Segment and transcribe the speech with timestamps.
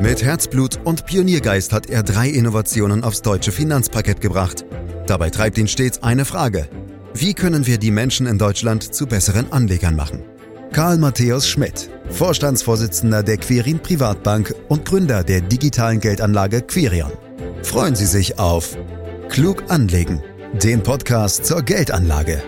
[0.00, 4.64] Mit Herzblut und Pioniergeist hat er drei Innovationen aufs deutsche Finanzparkett gebracht.
[5.06, 6.68] Dabei treibt ihn stets eine Frage.
[7.14, 10.22] Wie können wir die Menschen in Deutschland zu besseren Anlegern machen?
[10.72, 17.12] Karl Matthäus Schmidt, Vorstandsvorsitzender der Quirin Privatbank und Gründer der digitalen Geldanlage Quirion.
[17.62, 18.78] Freuen Sie sich auf
[19.28, 20.22] Klug anlegen,
[20.54, 22.42] den Podcast zur Geldanlage.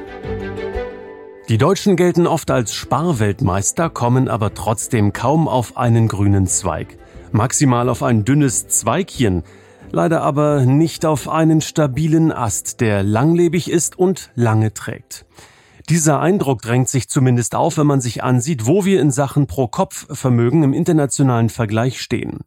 [1.49, 6.97] Die Deutschen gelten oft als Sparweltmeister, kommen aber trotzdem kaum auf einen grünen Zweig.
[7.33, 9.43] Maximal auf ein dünnes Zweigchen,
[9.91, 15.25] leider aber nicht auf einen stabilen Ast, der langlebig ist und lange trägt.
[15.89, 20.63] Dieser Eindruck drängt sich zumindest auf, wenn man sich ansieht, wo wir in Sachen Pro-Kopf-Vermögen
[20.63, 22.41] im internationalen Vergleich stehen.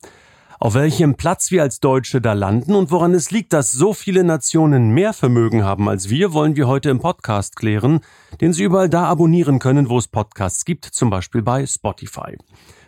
[0.57, 4.23] Auf welchem Platz wir als Deutsche da landen und woran es liegt, dass so viele
[4.23, 7.99] Nationen mehr Vermögen haben als wir, wollen wir heute im Podcast klären,
[8.39, 12.37] den Sie überall da abonnieren können, wo es Podcasts gibt, zum Beispiel bei Spotify.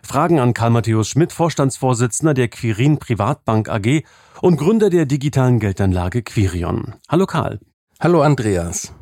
[0.08, 4.04] Fragen an Karl Matthäus Schmidt, Vorstandsvorsitzender der Quirin Privatbank AG
[4.42, 6.95] und Gründer der digitalen Geldanlage Quirion.
[7.09, 7.59] Hallo Karl.
[8.00, 8.94] Hallo Andreas.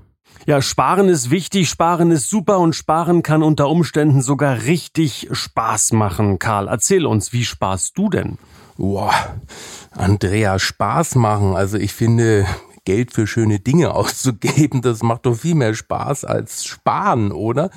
[0.48, 5.92] Ja, sparen ist wichtig, sparen ist super und sparen kann unter Umständen sogar richtig Spaß
[5.92, 6.40] machen.
[6.40, 8.40] Karl, erzähl uns, wie sparst du denn?
[8.76, 9.14] Boah,
[9.92, 11.56] Andrea, Spaß machen.
[11.56, 12.48] Also ich finde,
[12.84, 17.70] Geld für schöne Dinge auszugeben, das macht doch viel mehr Spaß als sparen, oder?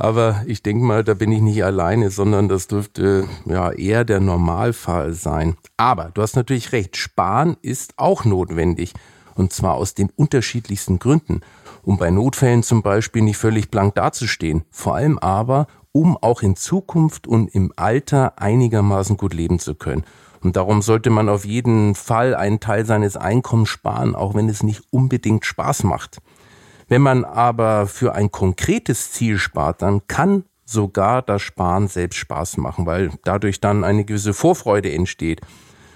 [0.00, 4.18] Aber ich denke mal, da bin ich nicht alleine, sondern das dürfte ja eher der
[4.18, 5.58] Normalfall sein.
[5.76, 8.94] Aber du hast natürlich recht, sparen ist auch notwendig.
[9.34, 11.42] Und zwar aus den unterschiedlichsten Gründen.
[11.82, 14.64] Um bei Notfällen zum Beispiel nicht völlig blank dazustehen.
[14.70, 20.04] Vor allem aber, um auch in Zukunft und im Alter einigermaßen gut leben zu können.
[20.42, 24.62] Und darum sollte man auf jeden Fall einen Teil seines Einkommens sparen, auch wenn es
[24.62, 26.22] nicht unbedingt Spaß macht.
[26.90, 32.56] Wenn man aber für ein konkretes Ziel spart, dann kann sogar das Sparen selbst Spaß
[32.56, 35.40] machen, weil dadurch dann eine gewisse Vorfreude entsteht.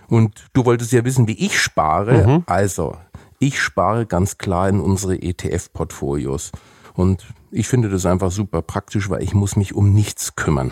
[0.06, 2.26] Und du wolltest ja wissen, wie ich spare.
[2.26, 2.42] Mhm.
[2.46, 2.96] Also,
[3.40, 6.52] ich spare ganz klar in unsere ETF-Portfolios.
[6.92, 10.70] Und ich finde das einfach super praktisch, weil ich muss mich um nichts kümmern.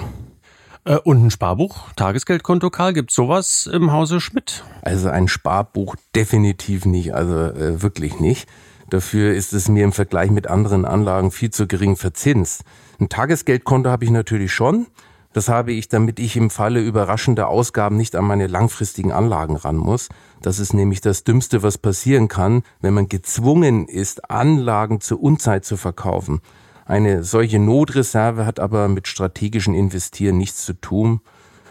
[0.84, 4.62] Äh, und ein Sparbuch, Tagesgeldkonto, Karl, gibt's sowas im Hause Schmidt?
[4.82, 8.48] Also ein Sparbuch definitiv nicht, also äh, wirklich nicht.
[8.92, 12.60] Dafür ist es mir im Vergleich mit anderen Anlagen viel zu gering verzinst.
[13.00, 14.86] Ein Tagesgeldkonto habe ich natürlich schon.
[15.32, 19.78] Das habe ich, damit ich im Falle überraschender Ausgaben nicht an meine langfristigen Anlagen ran
[19.78, 20.10] muss.
[20.42, 25.64] Das ist nämlich das Dümmste, was passieren kann, wenn man gezwungen ist, Anlagen zur Unzeit
[25.64, 26.42] zu verkaufen.
[26.84, 31.22] Eine solche Notreserve hat aber mit strategischen Investieren nichts zu tun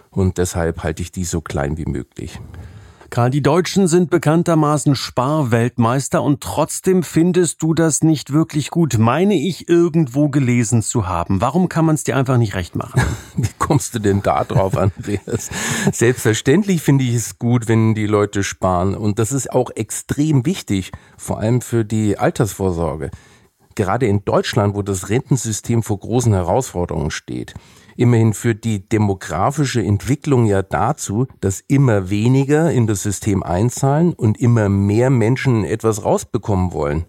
[0.10, 2.40] und deshalb halte ich die so klein wie möglich.
[3.12, 9.34] Karl, die Deutschen sind bekanntermaßen Sparweltmeister und trotzdem findest du das nicht wirklich gut, meine
[9.34, 11.42] ich irgendwo gelesen zu haben.
[11.42, 13.02] Warum kann man es dir einfach nicht recht machen?
[13.36, 15.50] Wie kommst du denn da drauf, Andreas?
[15.92, 20.94] Selbstverständlich finde ich es gut, wenn die Leute sparen und das ist auch extrem wichtig,
[21.18, 23.12] vor allem für die Altersvorsorge
[23.76, 27.54] gerade in Deutschland, wo das Rentensystem vor großen Herausforderungen steht.
[28.02, 34.42] Immerhin führt die demografische Entwicklung ja dazu, dass immer weniger in das System einzahlen und
[34.42, 37.06] immer mehr Menschen etwas rausbekommen wollen.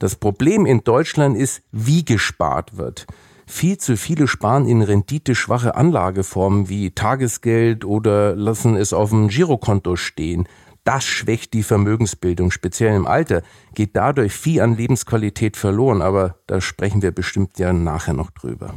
[0.00, 3.06] Das Problem in Deutschland ist, wie gespart wird.
[3.46, 9.94] Viel zu viele sparen in renditeschwache Anlageformen wie Tagesgeld oder lassen es auf dem Girokonto
[9.94, 10.48] stehen.
[10.82, 13.42] Das schwächt die Vermögensbildung, speziell im Alter,
[13.76, 18.74] geht dadurch viel an Lebensqualität verloren, aber da sprechen wir bestimmt ja nachher noch drüber.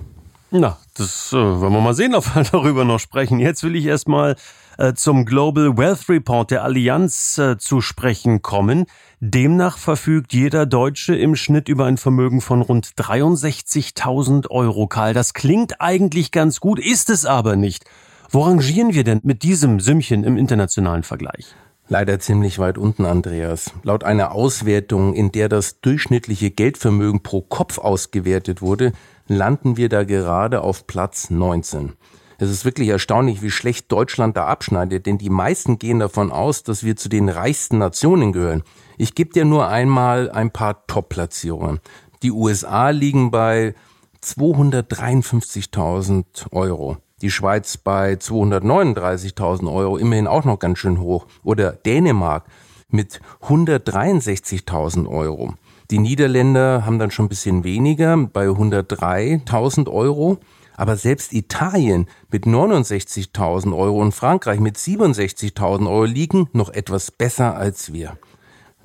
[0.50, 3.40] Na, das äh, wollen wir mal sehen, ob wir darüber noch sprechen.
[3.40, 4.36] Jetzt will ich erstmal
[4.78, 8.86] äh, zum Global Wealth Report der Allianz äh, zu sprechen kommen.
[9.20, 14.88] Demnach verfügt jeder Deutsche im Schnitt über ein Vermögen von rund 63.000 Euro.
[14.88, 17.84] Karl, das klingt eigentlich ganz gut, ist es aber nicht.
[18.30, 21.56] Wo rangieren wir denn mit diesem Sümmchen im internationalen Vergleich?
[21.90, 23.72] Leider ziemlich weit unten, Andreas.
[23.84, 28.92] Laut einer Auswertung, in der das durchschnittliche Geldvermögen pro Kopf ausgewertet wurde,
[29.28, 31.94] landen wir da gerade auf Platz 19.
[32.40, 36.64] Es ist wirklich erstaunlich, wie schlecht Deutschland da abschneidet, denn die meisten gehen davon aus,
[36.64, 38.64] dass wir zu den reichsten Nationen gehören.
[38.98, 41.80] Ich gebe dir nur einmal ein paar Top-Platzierungen.
[42.24, 43.76] Die USA liegen bei
[44.24, 51.26] 253.000 Euro die Schweiz bei 239.000 Euro, immerhin auch noch ganz schön hoch.
[51.44, 52.46] Oder Dänemark
[52.90, 55.56] mit 163.000 Euro.
[55.90, 60.40] Die Niederländer haben dann schon ein bisschen weniger, bei 103.000 Euro.
[60.76, 67.56] Aber selbst Italien mit 69.000 Euro und Frankreich mit 67.000 Euro liegen noch etwas besser
[67.56, 68.18] als wir.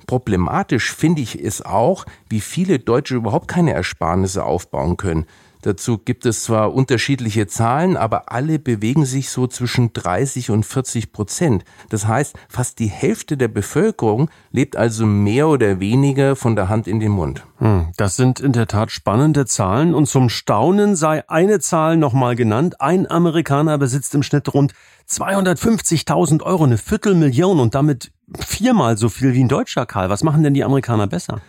[0.07, 5.27] Problematisch finde ich es auch, wie viele Deutsche überhaupt keine Ersparnisse aufbauen können.
[5.63, 11.13] Dazu gibt es zwar unterschiedliche Zahlen, aber alle bewegen sich so zwischen 30 und 40
[11.13, 11.65] Prozent.
[11.89, 16.89] Das heißt, fast die Hälfte der Bevölkerung lebt also mehr oder weniger von der Hand
[16.89, 17.45] in den Mund.
[17.59, 22.35] Hm, das sind in der Tat spannende Zahlen und zum Staunen sei eine Zahl nochmal
[22.35, 22.81] genannt.
[22.81, 24.73] Ein Amerikaner besitzt im Schnitt rund
[25.09, 30.11] 250.000 Euro, eine Viertelmillion und damit viermal so viel wie ein Deutscher, Karl.
[30.11, 31.41] Was machen denn die Amerikaner besser?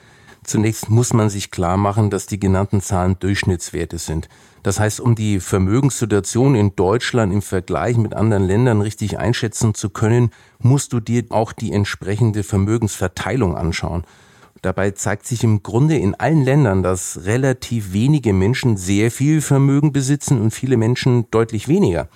[0.43, 4.27] Zunächst muss man sich klar machen, dass die genannten Zahlen Durchschnittswerte sind.
[4.61, 9.89] Das heißt, um die Vermögenssituation in Deutschland im Vergleich mit anderen Ländern richtig einschätzen zu
[9.89, 14.03] können, musst du dir auch die entsprechende Vermögensverteilung anschauen.
[14.61, 19.91] Dabei zeigt sich im Grunde in allen Ländern, dass relativ wenige Menschen sehr viel Vermögen
[19.91, 22.07] besitzen und viele Menschen deutlich weniger.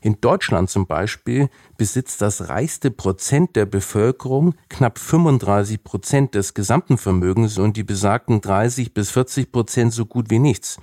[0.00, 6.98] In Deutschland zum Beispiel besitzt das reichste Prozent der Bevölkerung knapp 35 Prozent des gesamten
[6.98, 10.78] Vermögens und die besagten 30 bis 40 Prozent so gut wie nichts.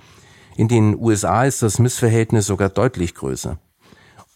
[0.56, 3.58] In den USA ist das Missverhältnis sogar deutlich größer.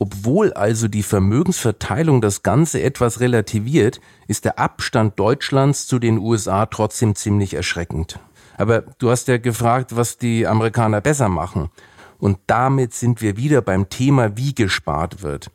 [0.00, 6.66] Obwohl also die Vermögensverteilung das Ganze etwas relativiert, ist der Abstand Deutschlands zu den USA
[6.66, 8.20] trotzdem ziemlich erschreckend.
[8.56, 11.70] Aber du hast ja gefragt, was die Amerikaner besser machen.
[12.18, 15.50] Und damit sind wir wieder beim Thema, wie gespart wird.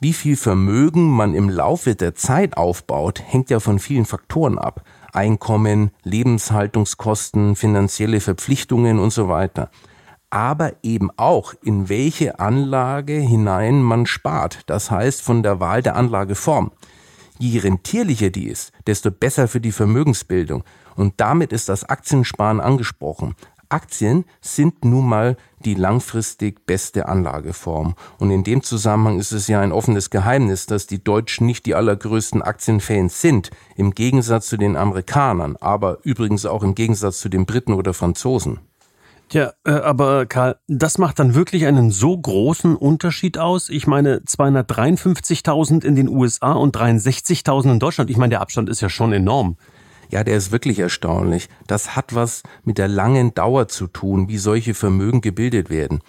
[0.00, 4.82] Wie viel Vermögen man im Laufe der Zeit aufbaut, hängt ja von vielen Faktoren ab.
[5.12, 9.70] Einkommen, Lebenshaltungskosten, finanzielle Verpflichtungen und so weiter.
[10.28, 14.62] Aber eben auch, in welche Anlage hinein man spart.
[14.66, 16.72] Das heißt, von der Wahl der Anlageform.
[17.38, 20.64] Je rentierlicher die ist, desto besser für die Vermögensbildung.
[20.96, 23.36] Und damit ist das Aktiensparen angesprochen.
[23.72, 27.94] Aktien sind nun mal die langfristig beste Anlageform.
[28.18, 31.74] Und in dem Zusammenhang ist es ja ein offenes Geheimnis, dass die Deutschen nicht die
[31.74, 37.46] allergrößten Aktienfans sind, im Gegensatz zu den Amerikanern, aber übrigens auch im Gegensatz zu den
[37.46, 38.60] Briten oder Franzosen.
[39.32, 43.70] Ja, äh, aber Karl, das macht dann wirklich einen so großen Unterschied aus?
[43.70, 48.10] Ich meine, 253.000 in den USA und 63.000 in Deutschland.
[48.10, 49.56] Ich meine, der Abstand ist ja schon enorm.
[50.12, 51.48] Ja, der ist wirklich erstaunlich.
[51.66, 56.00] Das hat was mit der langen Dauer zu tun, wie solche Vermögen gebildet werden.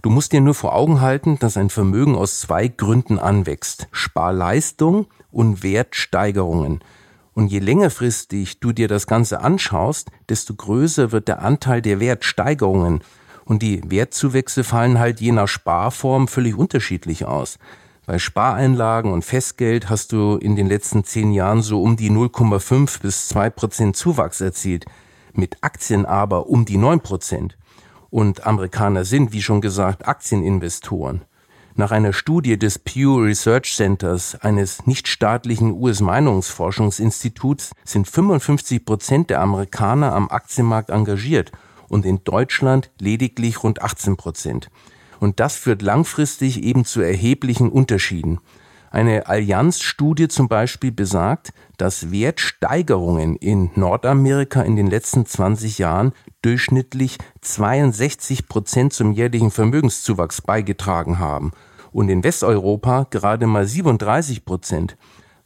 [0.00, 3.88] Du musst dir nur vor Augen halten, dass ein Vermögen aus zwei Gründen anwächst.
[3.90, 6.84] Sparleistung und Wertsteigerungen.
[7.34, 13.00] Und je längerfristig du dir das Ganze anschaust, desto größer wird der Anteil der Wertsteigerungen.
[13.44, 17.58] Und die Wertzuwächse fallen halt je nach Sparform völlig unterschiedlich aus.
[18.08, 23.02] Bei Spareinlagen und Festgeld hast du in den letzten zehn Jahren so um die 0,5
[23.02, 24.86] bis 2 Prozent Zuwachs erzielt,
[25.34, 27.58] mit Aktien aber um die 9 Prozent.
[28.08, 31.26] Und Amerikaner sind, wie schon gesagt, Aktieninvestoren.
[31.74, 40.14] Nach einer Studie des Pew Research Centers, eines nichtstaatlichen US-Meinungsforschungsinstituts, sind 55 Prozent der Amerikaner
[40.14, 41.52] am Aktienmarkt engagiert
[41.88, 44.70] und in Deutschland lediglich rund 18 Prozent.
[45.20, 48.40] Und das führt langfristig eben zu erheblichen Unterschieden.
[48.90, 57.18] Eine Allianzstudie zum Beispiel besagt, dass Wertsteigerungen in Nordamerika in den letzten 20 Jahren durchschnittlich
[57.42, 61.52] 62 Prozent zum jährlichen Vermögenszuwachs beigetragen haben
[61.92, 64.96] und in Westeuropa gerade mal 37 Prozent.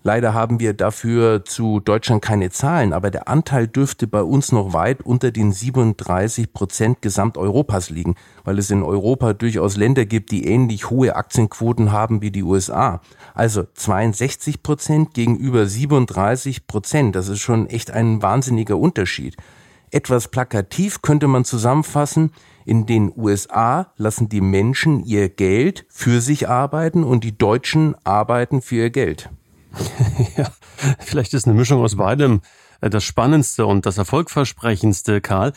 [0.05, 4.73] Leider haben wir dafür zu Deutschland keine Zahlen, aber der Anteil dürfte bei uns noch
[4.73, 10.45] weit unter den 37 Prozent Gesamteuropas liegen, weil es in Europa durchaus Länder gibt, die
[10.45, 13.01] ähnlich hohe Aktienquoten haben wie die USA.
[13.33, 19.37] Also 62 Prozent gegenüber 37 Prozent, das ist schon echt ein wahnsinniger Unterschied.
[19.93, 22.33] Etwas plakativ könnte man zusammenfassen,
[22.65, 28.63] in den USA lassen die Menschen ihr Geld für sich arbeiten und die Deutschen arbeiten
[28.63, 29.31] für ihr Geld.
[30.37, 30.49] ja,
[30.99, 32.41] vielleicht ist eine Mischung aus beidem
[32.81, 35.53] äh, das Spannendste und das Erfolgversprechendste, Karl.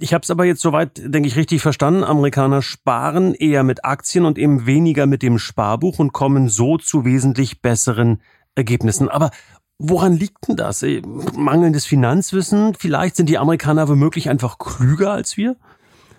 [0.00, 2.04] Ich habe es aber jetzt soweit, denke ich, richtig verstanden.
[2.04, 7.04] Amerikaner sparen eher mit Aktien und eben weniger mit dem Sparbuch und kommen so zu
[7.04, 8.20] wesentlich besseren
[8.54, 9.08] Ergebnissen.
[9.08, 9.30] Aber
[9.78, 10.82] woran liegt denn das?
[10.82, 11.02] Äh,
[11.34, 12.74] mangelndes Finanzwissen?
[12.74, 15.56] Vielleicht sind die Amerikaner womöglich einfach klüger als wir?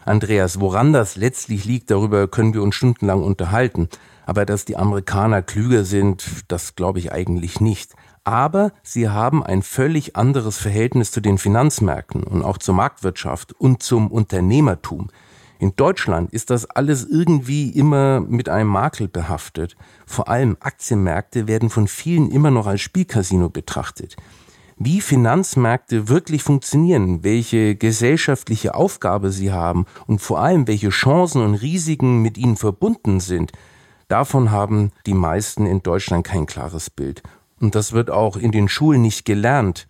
[0.06, 3.90] Andreas, woran das letztlich liegt, darüber können wir uns stundenlang unterhalten.
[4.28, 7.94] Aber dass die Amerikaner klüger sind, das glaube ich eigentlich nicht.
[8.26, 13.82] Aber sie haben ein völlig anderes Verhältnis zu den Finanzmärkten und auch zur Marktwirtschaft und
[13.82, 15.08] zum Unternehmertum.
[15.60, 19.78] In Deutschland ist das alles irgendwie immer mit einem Makel behaftet.
[20.06, 24.18] Vor allem Aktienmärkte werden von vielen immer noch als Spielcasino betrachtet
[24.80, 31.56] wie Finanzmärkte wirklich funktionieren, welche gesellschaftliche Aufgabe sie haben und vor allem welche Chancen und
[31.56, 33.52] Risiken mit ihnen verbunden sind,
[34.08, 37.24] davon haben die meisten in Deutschland kein klares Bild.
[37.60, 39.88] Und das wird auch in den Schulen nicht gelernt.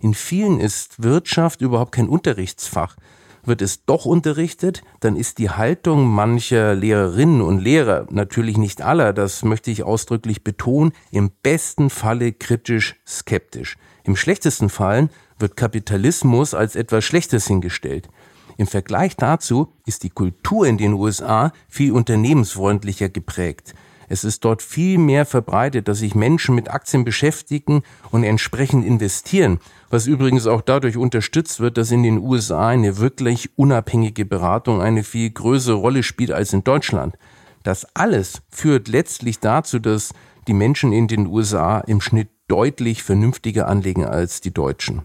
[0.00, 2.96] In vielen ist Wirtschaft überhaupt kein Unterrichtsfach.
[3.44, 9.14] Wird es doch unterrichtet, dann ist die Haltung mancher Lehrerinnen und Lehrer, natürlich nicht aller,
[9.14, 13.76] das möchte ich ausdrücklich betonen, im besten Falle kritisch skeptisch.
[14.04, 15.08] Im schlechtesten Fall
[15.38, 18.08] wird Kapitalismus als etwas Schlechtes hingestellt.
[18.60, 23.74] Im Vergleich dazu ist die Kultur in den USA viel unternehmensfreundlicher geprägt.
[24.06, 29.60] Es ist dort viel mehr verbreitet, dass sich Menschen mit Aktien beschäftigen und entsprechend investieren,
[29.88, 35.04] was übrigens auch dadurch unterstützt wird, dass in den USA eine wirklich unabhängige Beratung eine
[35.04, 37.16] viel größere Rolle spielt als in Deutschland.
[37.62, 40.12] Das alles führt letztlich dazu, dass
[40.48, 45.00] die Menschen in den USA im Schnitt deutlich vernünftiger anlegen als die Deutschen.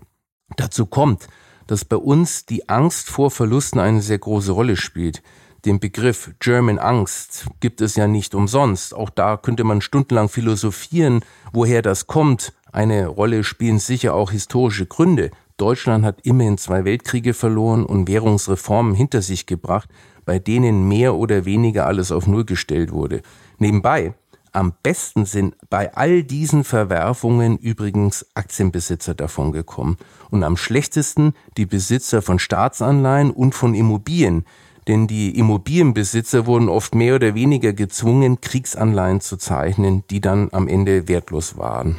[0.57, 1.29] Dazu kommt,
[1.67, 5.21] dass bei uns die Angst vor Verlusten eine sehr große Rolle spielt.
[5.65, 8.93] Den Begriff German Angst gibt es ja nicht umsonst.
[8.93, 12.53] Auch da könnte man stundenlang philosophieren, woher das kommt.
[12.71, 15.31] Eine Rolle spielen sicher auch historische Gründe.
[15.57, 19.89] Deutschland hat immerhin zwei Weltkriege verloren und Währungsreformen hinter sich gebracht,
[20.25, 23.21] bei denen mehr oder weniger alles auf Null gestellt wurde.
[23.57, 24.13] Nebenbei,
[24.55, 29.97] am besten sind bei all diesen Verwerfungen übrigens Aktienbesitzer davon gekommen
[30.31, 34.45] und am schlechtesten die Besitzer von Staatsanleihen und von Immobilien,
[34.87, 40.67] denn die Immobilienbesitzer wurden oft mehr oder weniger gezwungen, Kriegsanleihen zu zeichnen, die dann am
[40.67, 41.97] Ende wertlos waren.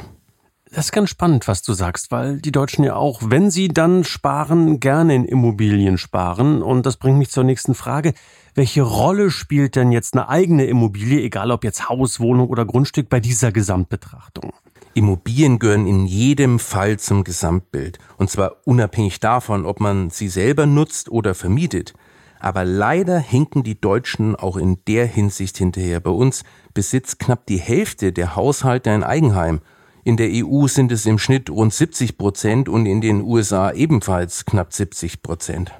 [0.71, 4.03] Das ist ganz spannend, was du sagst, weil die Deutschen ja auch, wenn sie dann
[4.03, 6.61] sparen, gerne in Immobilien sparen.
[6.61, 8.13] Und das bringt mich zur nächsten Frage.
[8.53, 13.07] Welche Rolle spielt denn jetzt eine eigene Immobilie, egal ob jetzt Haus, Wohnung oder Grundstück,
[13.07, 14.51] bei dieser Gesamtbetrachtung?
[14.93, 17.99] Immobilien gehören in jedem Fall zum Gesamtbild.
[18.17, 21.93] Und zwar unabhängig davon, ob man sie selber nutzt oder vermietet.
[22.39, 25.99] Aber leider hinken die Deutschen auch in der Hinsicht hinterher.
[25.99, 26.43] Bei uns
[26.73, 29.61] besitzt knapp die Hälfte der Haushalte ein Eigenheim.
[30.07, 34.45] In der EU sind es im Schnitt rund 70 Prozent und in den USA ebenfalls
[34.45, 35.73] knapp 70 Prozent.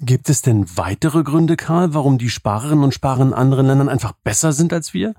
[0.00, 4.12] Gibt es denn weitere Gründe, Karl, warum die Sparerinnen und Sparer in anderen Ländern einfach
[4.12, 5.14] besser sind als wir?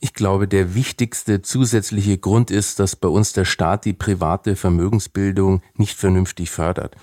[0.00, 5.60] Ich glaube, der wichtigste zusätzliche Grund ist, dass bei uns der Staat die private Vermögensbildung
[5.74, 6.96] nicht vernünftig fördert.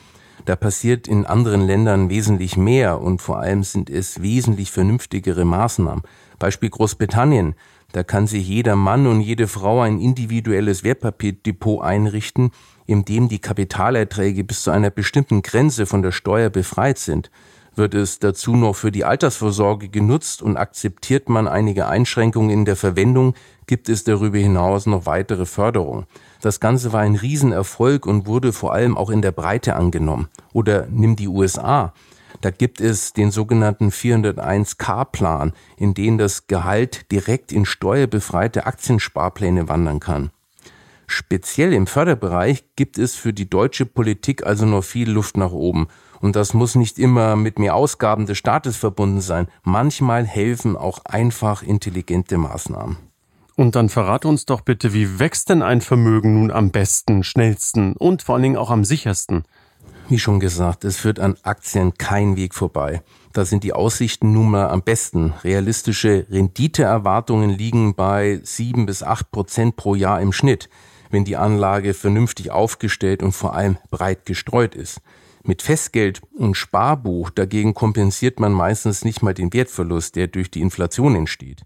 [0.45, 6.01] Da passiert in anderen Ländern wesentlich mehr und vor allem sind es wesentlich vernünftigere Maßnahmen.
[6.39, 7.53] Beispiel Großbritannien.
[7.91, 12.51] Da kann sich jeder Mann und jede Frau ein individuelles Wertpapierdepot einrichten,
[12.85, 17.31] in dem die Kapitalerträge bis zu einer bestimmten Grenze von der Steuer befreit sind.
[17.75, 22.75] Wird es dazu noch für die Altersvorsorge genutzt und akzeptiert man einige Einschränkungen in der
[22.75, 23.33] Verwendung,
[23.65, 26.05] gibt es darüber hinaus noch weitere Förderung.
[26.41, 30.27] Das Ganze war ein Riesenerfolg und wurde vor allem auch in der Breite angenommen.
[30.51, 31.93] Oder nimm die USA.
[32.39, 39.99] Da gibt es den sogenannten 401k-Plan, in dem das Gehalt direkt in steuerbefreite Aktiensparpläne wandern
[39.99, 40.31] kann.
[41.07, 45.87] Speziell im Förderbereich gibt es für die deutsche Politik also noch viel Luft nach oben.
[46.21, 49.47] Und das muss nicht immer mit mehr Ausgaben des Staates verbunden sein.
[49.63, 52.95] Manchmal helfen auch einfach intelligente Maßnahmen.
[53.57, 57.93] Und dann verrate uns doch bitte, wie wächst denn ein Vermögen nun am besten, schnellsten
[57.97, 59.43] und vor allen Dingen auch am sichersten?
[60.11, 63.01] Wie schon gesagt, es führt an Aktien kein Weg vorbei.
[63.31, 65.33] Da sind die Aussichten nun mal am besten.
[65.45, 70.67] Realistische Renditeerwartungen liegen bei sieben bis acht Prozent pro Jahr im Schnitt,
[71.11, 74.99] wenn die Anlage vernünftig aufgestellt und vor allem breit gestreut ist.
[75.43, 80.59] Mit Festgeld und Sparbuch dagegen kompensiert man meistens nicht mal den Wertverlust, der durch die
[80.59, 81.61] Inflation entsteht.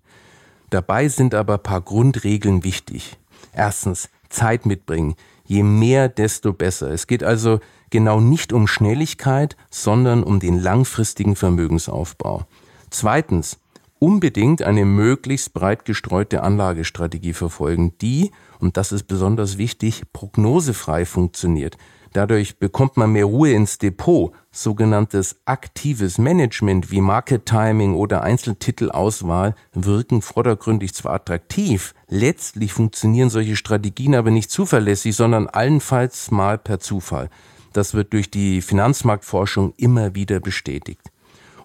[0.70, 3.18] Dabei sind aber paar Grundregeln wichtig.
[3.54, 5.16] Erstens, Zeit mitbringen.
[5.46, 6.92] Je mehr, desto besser.
[6.92, 7.60] Es geht also
[7.96, 12.44] genau nicht um Schnelligkeit, sondern um den langfristigen Vermögensaufbau.
[12.90, 13.58] Zweitens,
[14.00, 21.78] unbedingt eine möglichst breit gestreute Anlagestrategie verfolgen, die, und das ist besonders wichtig, prognosefrei funktioniert.
[22.12, 24.34] Dadurch bekommt man mehr Ruhe ins Depot.
[24.52, 33.56] Sogenanntes aktives Management wie Market Timing oder Einzeltitelauswahl wirken vordergründig zwar attraktiv, letztlich funktionieren solche
[33.56, 37.30] Strategien aber nicht zuverlässig, sondern allenfalls mal per Zufall.
[37.76, 41.12] Das wird durch die Finanzmarktforschung immer wieder bestätigt.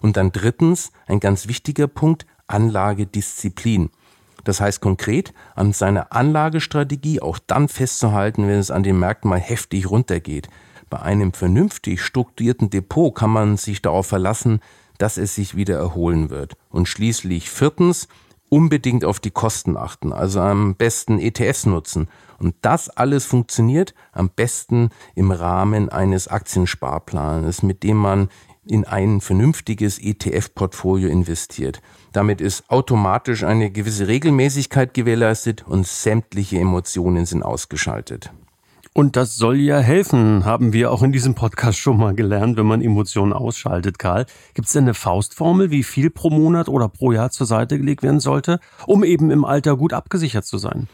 [0.01, 3.91] Und dann drittens, ein ganz wichtiger Punkt, Anlagedisziplin.
[4.43, 9.39] Das heißt konkret, an seiner Anlagestrategie auch dann festzuhalten, wenn es an den Märkten mal
[9.39, 10.49] heftig runtergeht.
[10.89, 14.59] Bei einem vernünftig strukturierten Depot kann man sich darauf verlassen,
[14.97, 16.57] dass es sich wieder erholen wird.
[16.69, 18.09] Und schließlich viertens,
[18.51, 22.09] unbedingt auf die Kosten achten, also am besten ETFs nutzen.
[22.37, 28.27] Und das alles funktioniert am besten im Rahmen eines Aktiensparplans, mit dem man
[28.67, 31.81] in ein vernünftiges ETF-Portfolio investiert.
[32.11, 38.31] Damit ist automatisch eine gewisse Regelmäßigkeit gewährleistet und sämtliche Emotionen sind ausgeschaltet.
[38.93, 42.65] Und das soll ja helfen, haben wir auch in diesem Podcast schon mal gelernt, wenn
[42.65, 44.25] man Emotionen ausschaltet, Karl.
[44.53, 48.03] Gibt es denn eine Faustformel, wie viel pro Monat oder pro Jahr zur Seite gelegt
[48.03, 50.89] werden sollte, um eben im Alter gut abgesichert zu sein?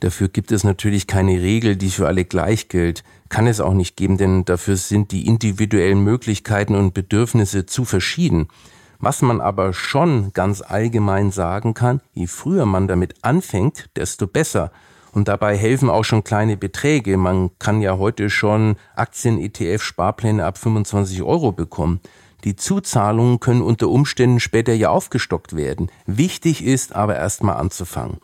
[0.00, 3.02] Dafür gibt es natürlich keine Regel, die für alle gleich gilt.
[3.30, 8.48] Kann es auch nicht geben, denn dafür sind die individuellen Möglichkeiten und Bedürfnisse zu verschieden.
[9.00, 14.70] Was man aber schon ganz allgemein sagen kann, je früher man damit anfängt, desto besser.
[15.12, 17.16] Und dabei helfen auch schon kleine Beträge.
[17.16, 22.00] Man kann ja heute schon Aktien, ETF, Sparpläne ab 25 Euro bekommen.
[22.44, 25.90] Die Zuzahlungen können unter Umständen später ja aufgestockt werden.
[26.06, 28.18] Wichtig ist aber erstmal anzufangen.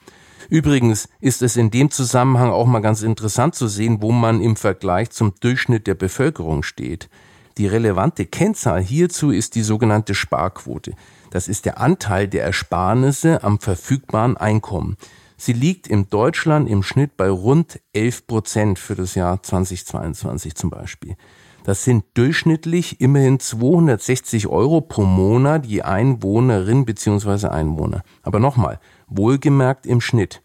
[0.51, 4.57] Übrigens ist es in dem Zusammenhang auch mal ganz interessant zu sehen, wo man im
[4.57, 7.09] Vergleich zum Durchschnitt der Bevölkerung steht.
[7.57, 10.93] Die relevante Kennzahl hierzu ist die sogenannte Sparquote.
[11.31, 14.97] Das ist der Anteil der Ersparnisse am verfügbaren Einkommen.
[15.37, 20.71] Sie liegt in Deutschland im Schnitt bei rund 11 Prozent für das Jahr 2022 zum
[20.71, 21.17] Beispiel.
[21.65, 27.49] Das sind durchschnittlich immerhin 260 Euro pro Monat je Einwohnerin bzw.
[27.49, 28.03] Einwohner.
[28.23, 30.43] Aber nochmal, wohlgemerkt im Schnitt.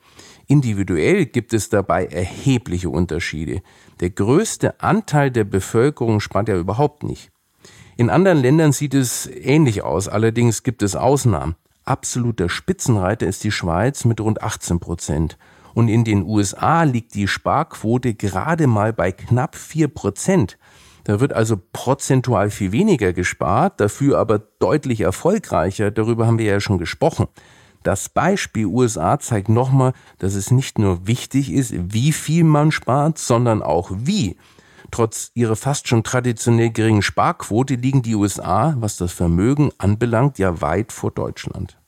[0.48, 3.62] Individuell gibt es dabei erhebliche Unterschiede.
[4.00, 7.32] Der größte Anteil der Bevölkerung spart ja überhaupt nicht.
[7.98, 11.56] In anderen Ländern sieht es ähnlich aus, allerdings gibt es Ausnahmen.
[11.90, 15.40] Absoluter Spitzenreiter ist die Schweiz mit rund 18 Prozent.
[15.74, 20.60] Und in den USA liegt die Sparquote gerade mal bei knapp 4 Prozent.
[21.06, 25.90] Da wird also prozentual viel weniger gespart, dafür aber deutlich erfolgreicher.
[25.90, 27.26] Darüber haben wir ja schon gesprochen.
[27.82, 33.18] Das Beispiel USA zeigt nochmal, dass es nicht nur wichtig ist, wie viel man spart,
[33.18, 34.38] sondern auch wie.
[34.92, 40.62] Trotz ihrer fast schon traditionell geringen Sparquote liegen die USA, was das Vermögen anbelangt, ja
[40.62, 41.80] weit vor Deutschland.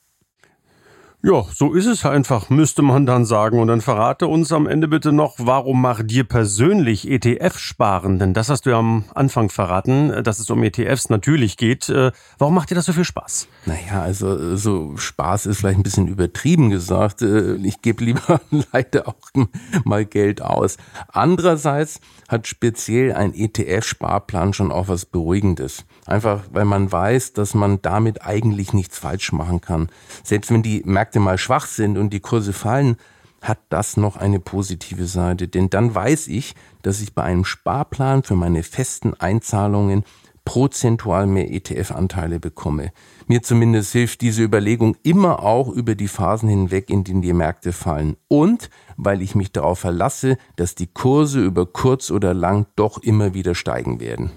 [1.23, 3.59] Ja, so ist es einfach, müsste man dann sagen.
[3.59, 8.17] Und dann verrate uns am Ende bitte noch, warum macht dir persönlich ETF sparen?
[8.17, 11.89] Denn das hast du ja am Anfang verraten, dass es um ETFs natürlich geht.
[11.89, 13.47] Äh, warum macht dir das so viel Spaß?
[13.67, 17.21] Naja, also so Spaß ist vielleicht ein bisschen übertrieben gesagt.
[17.21, 18.41] Äh, ich gebe lieber
[18.73, 19.45] leider auch
[19.83, 20.77] mal Geld aus.
[21.09, 21.99] Andererseits
[22.29, 25.85] hat speziell ein ETF-Sparplan schon auch was Beruhigendes.
[26.07, 29.89] Einfach, weil man weiß, dass man damit eigentlich nichts falsch machen kann.
[30.23, 32.97] Selbst wenn die Märkte mal schwach sind und die Kurse fallen,
[33.41, 35.47] hat das noch eine positive Seite.
[35.47, 40.03] Denn dann weiß ich, dass ich bei einem Sparplan für meine festen Einzahlungen
[40.45, 42.91] prozentual mehr ETF-Anteile bekomme.
[43.27, 47.73] Mir zumindest hilft diese Überlegung immer auch über die Phasen hinweg, in denen die Märkte
[47.73, 48.17] fallen.
[48.27, 53.33] Und weil ich mich darauf verlasse, dass die Kurse über kurz oder lang doch immer
[53.33, 54.31] wieder steigen werden.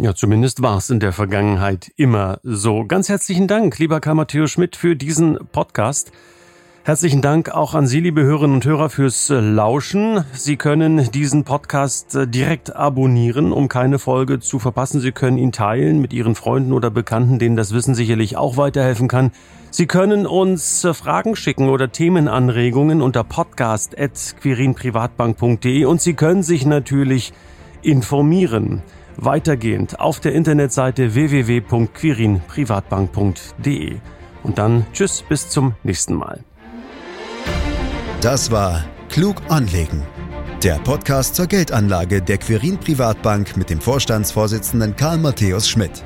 [0.00, 2.84] Ja, zumindest war es in der Vergangenheit immer so.
[2.84, 6.12] Ganz herzlichen Dank, lieber Karl Matthäus Schmidt, für diesen Podcast.
[6.84, 10.24] Herzlichen Dank auch an Sie, liebe Hörerinnen und Hörer, fürs äh, Lauschen.
[10.32, 15.00] Sie können diesen Podcast äh, direkt abonnieren, um keine Folge zu verpassen.
[15.00, 19.08] Sie können ihn teilen mit Ihren Freunden oder Bekannten, denen das Wissen sicherlich auch weiterhelfen
[19.08, 19.32] kann.
[19.72, 27.32] Sie können uns äh, Fragen schicken oder Themenanregungen unter podcast.quirinprivatbank.de und Sie können sich natürlich
[27.82, 28.84] informieren
[29.18, 33.98] weitergehend auf der Internetseite www.quirinprivatbank.de.
[34.42, 36.40] Und dann tschüss, bis zum nächsten Mal.
[38.20, 40.02] Das war Klug anlegen.
[40.62, 46.02] Der Podcast zur Geldanlage der Quirin Privatbank mit dem Vorstandsvorsitzenden Karl Matthäus Schmidt.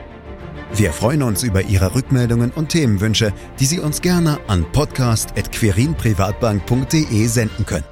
[0.74, 7.66] Wir freuen uns über Ihre Rückmeldungen und Themenwünsche, die Sie uns gerne an podcast.quirinprivatbank.de senden
[7.66, 7.91] können.